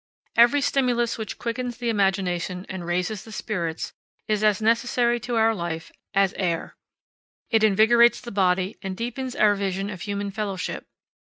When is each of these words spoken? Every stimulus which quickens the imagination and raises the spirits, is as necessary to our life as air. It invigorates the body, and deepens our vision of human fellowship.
Every 0.35 0.61
stimulus 0.61 1.19
which 1.19 1.37
quickens 1.37 1.77
the 1.77 1.89
imagination 1.89 2.65
and 2.67 2.87
raises 2.87 3.23
the 3.23 3.31
spirits, 3.31 3.93
is 4.27 4.43
as 4.43 4.59
necessary 4.59 5.19
to 5.19 5.35
our 5.35 5.53
life 5.53 5.91
as 6.15 6.33
air. 6.39 6.75
It 7.51 7.63
invigorates 7.63 8.19
the 8.19 8.31
body, 8.31 8.79
and 8.81 8.97
deepens 8.97 9.35
our 9.35 9.53
vision 9.53 9.91
of 9.91 10.01
human 10.01 10.31
fellowship. 10.31 10.87